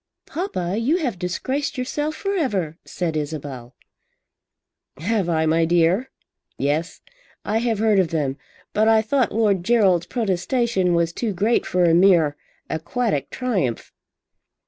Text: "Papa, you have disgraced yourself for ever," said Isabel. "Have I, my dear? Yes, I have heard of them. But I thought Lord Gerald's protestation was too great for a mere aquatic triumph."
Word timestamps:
"Papa, 0.25 0.77
you 0.79 0.97
have 0.97 1.19
disgraced 1.19 1.77
yourself 1.77 2.15
for 2.15 2.35
ever," 2.35 2.75
said 2.85 3.15
Isabel. 3.15 3.75
"Have 4.97 5.29
I, 5.29 5.45
my 5.45 5.63
dear? 5.63 6.09
Yes, 6.57 7.01
I 7.45 7.59
have 7.59 7.77
heard 7.77 7.99
of 7.99 8.07
them. 8.07 8.35
But 8.73 8.87
I 8.87 9.03
thought 9.03 9.31
Lord 9.31 9.63
Gerald's 9.63 10.07
protestation 10.07 10.95
was 10.95 11.13
too 11.13 11.33
great 11.33 11.67
for 11.67 11.83
a 11.83 11.93
mere 11.93 12.35
aquatic 12.67 13.29
triumph." 13.29 13.93